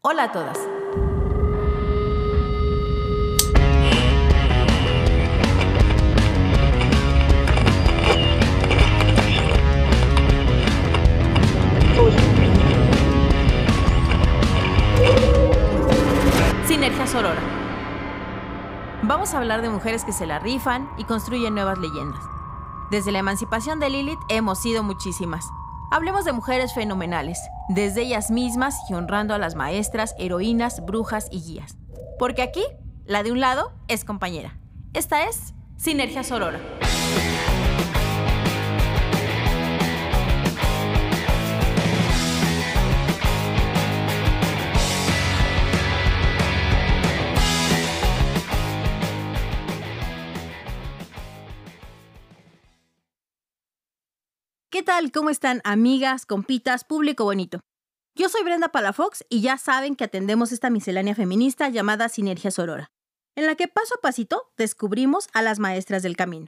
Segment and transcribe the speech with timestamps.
[0.00, 0.56] Hola a todas.
[16.68, 17.34] Sinergia Sorora.
[19.02, 22.22] Vamos a hablar de mujeres que se la rifan y construyen nuevas leyendas.
[22.92, 25.50] Desde la emancipación de Lilith hemos sido muchísimas.
[25.90, 31.40] Hablemos de mujeres fenomenales, desde ellas mismas y honrando a las maestras, heroínas, brujas y
[31.40, 31.78] guías.
[32.18, 32.62] Porque aquí,
[33.06, 34.58] la de un lado es compañera.
[34.92, 36.60] Esta es Sinergia Sorora.
[54.88, 55.12] Tal?
[55.12, 57.60] ¿Cómo están amigas, compitas, público bonito?
[58.14, 62.90] Yo soy Brenda Palafox y ya saben que atendemos esta miscelánea feminista llamada Sinergia Sorora,
[63.36, 66.46] en la que paso a pasito descubrimos a las maestras del camino.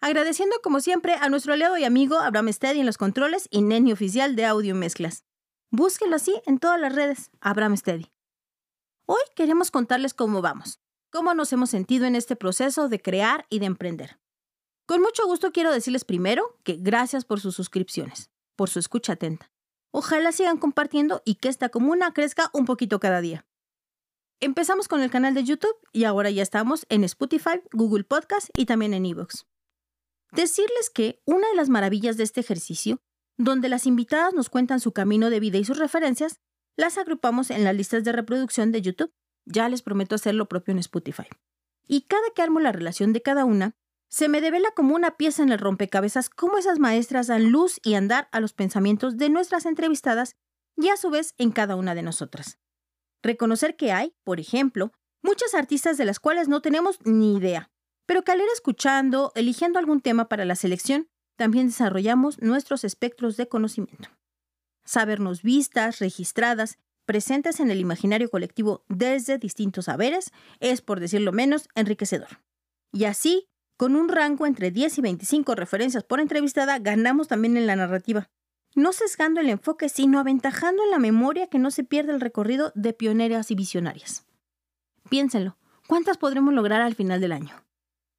[0.00, 3.92] Agradeciendo como siempre a nuestro aliado y amigo Abraham Steady en los controles y Neni
[3.92, 5.26] oficial de audio mezclas.
[5.70, 8.10] Búsquenlo así en todas las redes, Abraham Steady.
[9.04, 13.58] Hoy queremos contarles cómo vamos, cómo nos hemos sentido en este proceso de crear y
[13.58, 14.21] de emprender.
[14.86, 19.50] Con mucho gusto quiero decirles primero que gracias por sus suscripciones, por su escucha atenta.
[19.92, 23.46] Ojalá sigan compartiendo y que esta comuna crezca un poquito cada día.
[24.40, 28.66] Empezamos con el canal de YouTube y ahora ya estamos en Spotify, Google Podcast y
[28.66, 29.46] también en Evox.
[30.32, 33.00] Decirles que una de las maravillas de este ejercicio,
[33.36, 36.40] donde las invitadas nos cuentan su camino de vida y sus referencias,
[36.76, 39.12] las agrupamos en las listas de reproducción de YouTube.
[39.44, 41.26] Ya les prometo hacer lo propio en Spotify.
[41.86, 43.76] Y cada que armo la relación de cada una,
[44.12, 47.94] se me devela como una pieza en el rompecabezas cómo esas maestras dan luz y
[47.94, 50.36] andar a los pensamientos de nuestras entrevistadas
[50.76, 52.58] y a su vez en cada una de nosotras.
[53.22, 57.70] Reconocer que hay, por ejemplo, muchas artistas de las cuales no tenemos ni idea,
[58.04, 61.08] pero que al ir escuchando, eligiendo algún tema para la selección,
[61.38, 64.10] también desarrollamos nuestros espectros de conocimiento.
[64.84, 71.68] Sabernos vistas, registradas, presentes en el imaginario colectivo desde distintos saberes es, por decirlo menos,
[71.74, 72.42] enriquecedor.
[72.92, 73.48] Y así,
[73.82, 78.30] con un rango entre 10 y 25 referencias por entrevistada, ganamos también en la narrativa.
[78.76, 82.70] No sesgando el enfoque, sino aventajando en la memoria que no se pierda el recorrido
[82.76, 84.24] de pioneras y visionarias.
[85.10, 85.56] Piénsenlo,
[85.88, 87.56] ¿cuántas podremos lograr al final del año?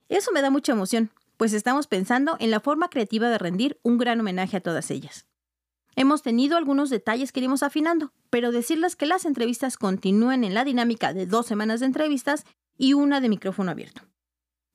[0.09, 3.97] Eso me da mucha emoción, pues estamos pensando en la forma creativa de rendir un
[3.97, 5.27] gran homenaje a todas ellas.
[5.95, 10.65] Hemos tenido algunos detalles que iremos afinando, pero decirles que las entrevistas continúen en la
[10.65, 12.43] dinámica de dos semanas de entrevistas
[12.77, 14.01] y una de micrófono abierto.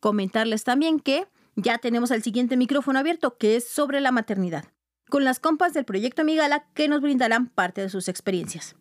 [0.00, 1.26] Comentarles también que
[1.56, 4.64] ya tenemos el siguiente micrófono abierto, que es sobre la maternidad,
[5.08, 8.76] con las compas del proyecto Migala que nos brindarán parte de sus experiencias.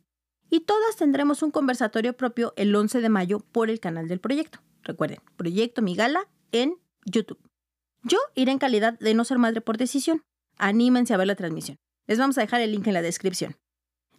[0.50, 4.60] Y todas tendremos un conversatorio propio el 11 de mayo por el canal del proyecto.
[4.84, 7.40] Recuerden, Proyecto Migala en YouTube.
[8.04, 10.24] Yo iré en calidad de no ser madre por decisión.
[10.58, 11.78] Anímense a ver la transmisión.
[12.06, 13.58] Les vamos a dejar el link en la descripción.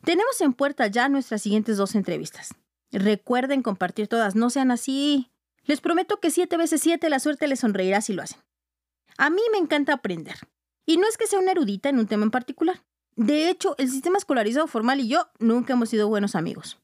[0.05, 2.55] Tenemos en puerta ya nuestras siguientes dos entrevistas.
[2.93, 5.31] Recuerden compartir todas, no sean así.
[5.69, 8.41] Les prometo que siete veces siete la suerte les sonreirá si lo hacen.
[9.19, 10.37] A mí me encanta aprender.
[10.87, 12.83] Y no es que sea una erudita en un tema en particular.
[13.17, 16.79] De hecho, el sistema escolarizado formal y yo nunca hemos sido buenos amigos.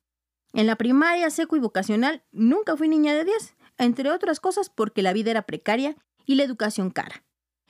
[0.53, 5.03] En la primaria, seco y vocacional, nunca fui niña de 10, entre otras cosas porque
[5.03, 5.97] la vida era precaria
[6.27, 7.25] y la educación cara.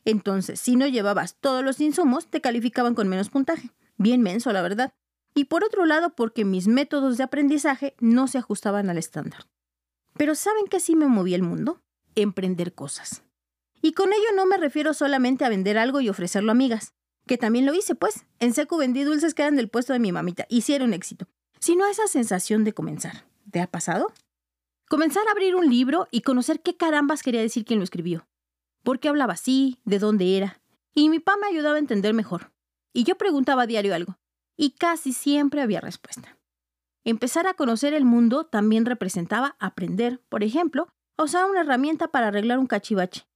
[0.05, 3.71] Entonces, si no llevabas todos los insumos, te calificaban con menos puntaje.
[3.99, 4.93] Bien menso, la verdad.
[5.33, 9.47] Y por otro lado, porque mis métodos de aprendizaje no se ajustaban al estándar.
[10.17, 11.83] Pero ¿saben qué sí me movía el mundo?
[12.15, 13.23] Emprender cosas.
[13.83, 16.95] Y con ello no me refiero solamente a vender algo y ofrecerlo a amigas,
[17.27, 18.25] que también lo hice, pues.
[18.39, 21.27] En seco vendí dulces que eran del puesto de mi mamita, hicieron éxito.
[21.59, 23.27] Sino a esa sensación de comenzar.
[23.51, 24.13] ¿Te ha pasado?
[24.89, 28.27] Comenzar a abrir un libro y conocer qué carambas quería decir quien lo escribió.
[28.83, 29.79] ¿Por qué hablaba así?
[29.85, 30.61] ¿De dónde era?
[30.95, 32.53] Y mi papá me ayudaba a entender mejor.
[32.93, 34.19] Y yo preguntaba a diario algo.
[34.57, 36.39] Y casi siempre había respuesta.
[37.05, 40.89] Empezar a conocer el mundo también representaba aprender, por ejemplo,
[41.19, 43.29] a usar una herramienta para arreglar un cachivache.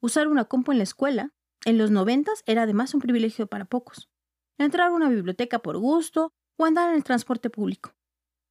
[0.00, 1.32] Usar una compu en la escuela,
[1.64, 4.10] en los noventas, era además un privilegio para pocos.
[4.58, 7.94] Entrar a una biblioteca por gusto o andar en el transporte público.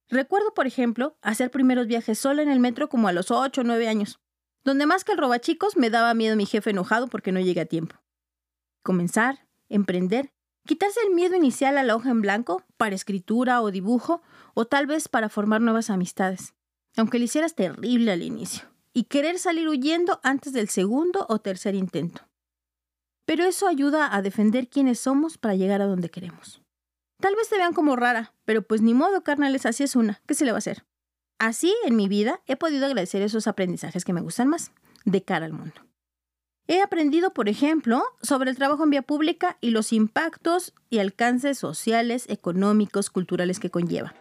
[0.08, 3.64] Recuerdo, por ejemplo, hacer primeros viajes sola en el metro como a los 8 o
[3.64, 4.18] 9 años,
[4.64, 7.66] donde más que el robachicos me daba miedo mi jefe enojado porque no llegué a
[7.66, 7.96] tiempo.
[8.82, 10.32] Comenzar, emprender,
[10.66, 14.22] quitarse el miedo inicial a la hoja en blanco para escritura o dibujo
[14.54, 16.54] o tal vez para formar nuevas amistades,
[16.96, 21.74] aunque lo hicieras terrible al inicio, y querer salir huyendo antes del segundo o tercer
[21.74, 22.22] intento.
[23.26, 26.62] Pero eso ayuda a defender quiénes somos para llegar a donde queremos.
[27.20, 30.20] Tal vez te vean como rara, pero pues ni modo, carnales, así es una.
[30.26, 30.84] ¿Qué se le va a hacer?
[31.38, 34.72] Así, en mi vida, he podido agradecer esos aprendizajes que me gustan más,
[35.04, 35.74] de cara al mundo.
[36.66, 41.58] He aprendido, por ejemplo, sobre el trabajo en vía pública y los impactos y alcances
[41.58, 44.14] sociales, económicos, culturales que conlleva.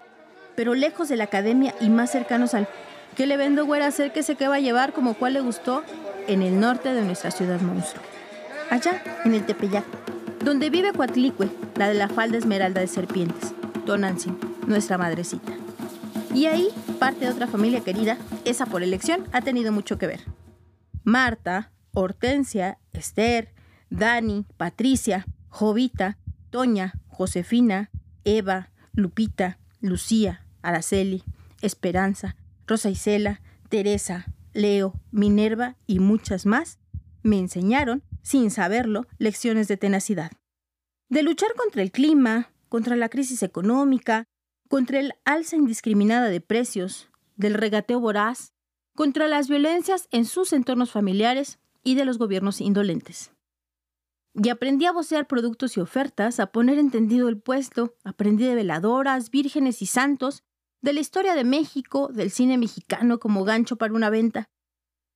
[0.55, 2.67] Pero lejos de la academia y más cercanos al
[3.15, 5.83] ¿qué le vendo güera hacer que se que va a llevar como cual le gustó?
[6.27, 8.03] En el norte de nuestra ciudad monstruo.
[8.69, 9.85] Allá, en el Tepeyac,
[10.43, 13.53] donde vive Coatlicue, la de la falda esmeralda de serpientes,
[13.85, 14.37] Tonantzin,
[14.67, 15.53] nuestra madrecita.
[16.33, 16.69] Y ahí,
[16.99, 20.21] parte de otra familia querida, esa por elección, ha tenido mucho que ver.
[21.03, 23.53] Marta, Hortensia, Esther,
[23.89, 26.17] Dani, Patricia, Jovita,
[26.49, 27.91] Toña, Josefina,
[28.23, 31.23] Eva, Lupita, Lucía, Araceli,
[31.61, 32.35] Esperanza,
[32.67, 36.79] Rosa Isela, Teresa, Leo, Minerva y muchas más
[37.23, 40.31] me enseñaron, sin saberlo, lecciones de tenacidad.
[41.09, 44.25] De luchar contra el clima, contra la crisis económica,
[44.69, 48.51] contra el alza indiscriminada de precios, del regateo voraz,
[48.95, 53.31] contra las violencias en sus entornos familiares y de los gobiernos indolentes.
[54.35, 59.29] Y aprendí a vocear productos y ofertas, a poner entendido el puesto, aprendí de veladoras,
[59.29, 60.43] vírgenes y santos,
[60.81, 64.49] de la historia de México, del cine mexicano como gancho para una venta,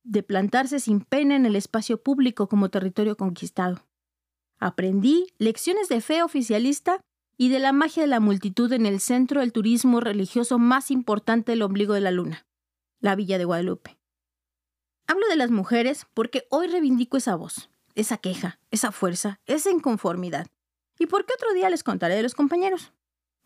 [0.04, 3.84] de plantarse sin pena en el espacio público como territorio conquistado.
[4.58, 7.00] Aprendí lecciones de fe oficialista
[7.36, 11.52] y de la magia de la multitud en el centro del turismo religioso más importante
[11.52, 12.46] del ombligo de la luna,
[13.00, 13.97] la Villa de Guadalupe.
[15.10, 20.48] Hablo de las mujeres porque hoy reivindico esa voz, esa queja, esa fuerza, esa inconformidad.
[20.98, 22.92] ¿Y por qué otro día les contaré de los compañeros?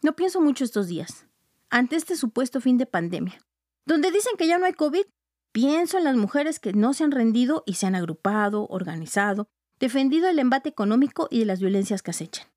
[0.02, 1.24] No pienso mucho estos días,
[1.70, 3.40] ante este supuesto fin de pandemia,
[3.86, 5.04] donde dicen que ya no hay COVID.
[5.52, 9.46] Pienso en las mujeres que no se han rendido y se han agrupado, organizado,
[9.78, 12.48] defendido el embate económico y de las violencias que acechan.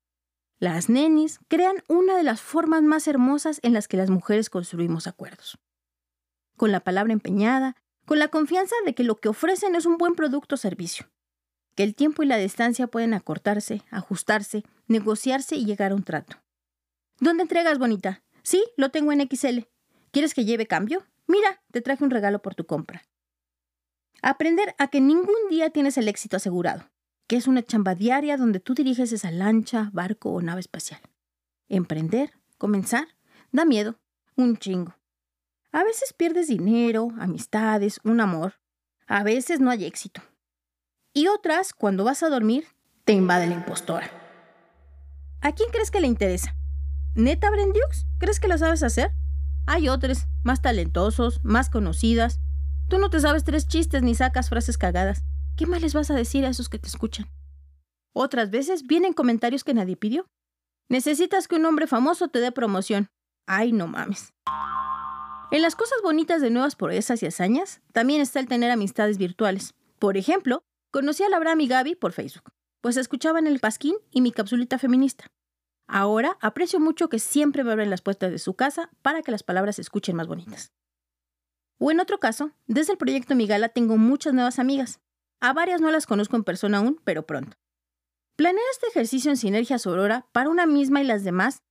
[0.58, 5.06] Las nenis crean una de las formas más hermosas en las que las mujeres construimos
[5.06, 5.58] acuerdos.
[6.56, 7.76] Con la palabra empeñada,
[8.06, 11.06] con la confianza de que lo que ofrecen es un buen producto o servicio,
[11.74, 16.38] que el tiempo y la distancia pueden acortarse, ajustarse, negociarse y llegar a un trato.
[17.20, 18.22] ¿Dónde entregas, bonita?
[18.42, 19.66] Sí, lo tengo en XL.
[20.12, 21.04] ¿Quieres que lleve cambio?
[21.26, 23.02] Mira, te traje un regalo por tu compra.
[24.22, 26.88] Aprender a que ningún día tienes el éxito asegurado,
[27.26, 31.00] que es una chamba diaria donde tú diriges esa lancha, barco o nave espacial.
[31.68, 33.08] Emprender, comenzar,
[33.50, 33.98] da miedo,
[34.36, 34.96] un chingo.
[35.76, 38.54] A veces pierdes dinero, amistades, un amor.
[39.06, 40.22] A veces no hay éxito.
[41.12, 42.64] Y otras, cuando vas a dormir,
[43.04, 44.10] te invade la impostora.
[45.42, 46.56] ¿A quién crees que le interesa?
[47.14, 48.06] ¿Neta, Brendiux?
[48.18, 49.10] ¿Crees que lo sabes hacer?
[49.66, 52.40] Hay otros, más talentosos, más conocidas.
[52.88, 55.24] Tú no te sabes tres chistes ni sacas frases cagadas.
[55.58, 57.28] ¿Qué más les vas a decir a esos que te escuchan?
[58.14, 60.24] Otras veces vienen comentarios que nadie pidió.
[60.88, 63.10] Necesitas que un hombre famoso te dé promoción.
[63.46, 64.32] Ay, no mames.
[65.56, 69.72] En las cosas bonitas de nuevas proezas y hazañas, también está el tener amistades virtuales.
[69.98, 74.32] Por ejemplo, conocí a Laura y Gaby por Facebook, pues escuchaban el pasquín y mi
[74.32, 75.28] capsulita feminista.
[75.88, 79.42] Ahora aprecio mucho que siempre me abren las puertas de su casa para que las
[79.42, 80.74] palabras se escuchen más bonitas.
[81.78, 85.00] O en otro caso, desde el proyecto Migala tengo muchas nuevas amigas.
[85.40, 87.56] A varias no las conozco en persona aún, pero pronto.
[88.36, 91.62] Planear este ejercicio en Sinergia Aurora para una misma y las demás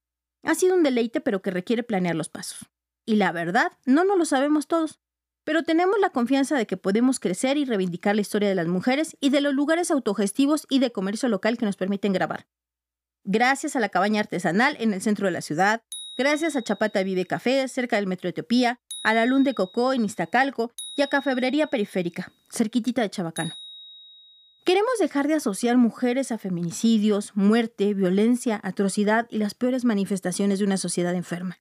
[0.42, 2.68] ha sido un deleite, pero que requiere planear los pasos.
[3.06, 5.00] Y la verdad, no nos lo sabemos todos,
[5.44, 9.16] pero tenemos la confianza de que podemos crecer y reivindicar la historia de las mujeres
[9.22, 12.48] y de los lugares autogestivos y de comercio local que nos permiten grabar.
[13.24, 15.84] Gracias a la cabaña artesanal en el centro de la ciudad,
[16.18, 20.04] gracias a Chapata Vive Café cerca del Metro Etiopía, a la Lund de Cocó en
[20.04, 23.54] Iztacalco y a Cafebrería Periférica, cerquitita de Chabacano.
[24.64, 30.66] Queremos dejar de asociar mujeres a feminicidios, muerte, violencia, atrocidad y las peores manifestaciones de
[30.66, 31.60] una sociedad enferma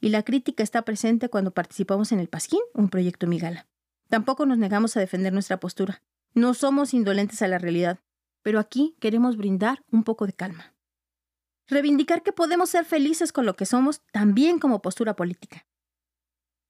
[0.00, 3.66] y la crítica está presente cuando participamos en el Pasquín, un proyecto Migala.
[4.08, 6.02] Tampoco nos negamos a defender nuestra postura.
[6.34, 8.00] No somos indolentes a la realidad,
[8.42, 10.74] pero aquí queremos brindar un poco de calma.
[11.66, 15.66] Reivindicar que podemos ser felices con lo que somos también como postura política.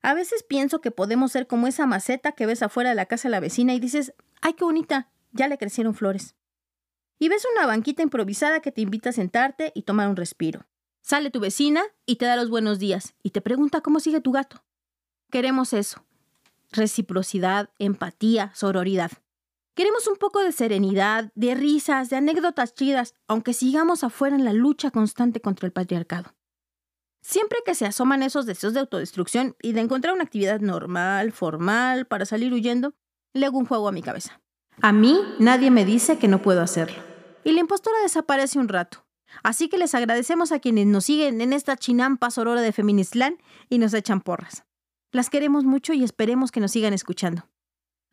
[0.03, 3.29] A veces pienso que podemos ser como esa maceta que ves afuera de la casa
[3.29, 5.11] de la vecina y dices, ¡ay, qué bonita!
[5.33, 6.35] Ya le crecieron flores.
[7.19, 10.67] Y ves una banquita improvisada que te invita a sentarte y tomar un respiro.
[11.09, 14.31] Sale tu vecina y te da los buenos días y te pregunta cómo sigue tu
[14.31, 14.63] gato.
[15.31, 16.05] Queremos eso.
[16.71, 19.11] Reciprocidad, empatía, sororidad.
[19.75, 24.53] Queremos un poco de serenidad, de risas, de anécdotas chidas, aunque sigamos afuera en la
[24.53, 26.35] lucha constante contra el patriarcado.
[27.23, 32.07] Siempre que se asoman esos deseos de autodestrucción y de encontrar una actividad normal, formal,
[32.07, 32.93] para salir huyendo,
[33.33, 34.43] le hago un juego a mi cabeza.
[34.83, 37.03] A mí nadie me dice que no puedo hacerlo.
[37.45, 39.08] Y la impostora desaparece un rato
[39.43, 43.79] Así que les agradecemos a quienes nos siguen en esta chinampa sorora de Feministland y
[43.79, 44.65] nos echan porras.
[45.13, 47.49] Las queremos mucho y esperemos que nos sigan escuchando.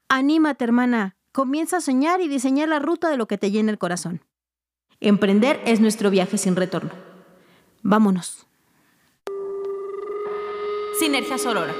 [0.09, 1.15] Anímate, hermana.
[1.31, 4.21] Comienza a soñar y diseñar la ruta de lo que te llena el corazón.
[5.01, 6.91] Emprender es nuestro viaje sin retorno.
[7.83, 8.47] Vámonos.
[10.97, 11.73] Sinergia Sorora.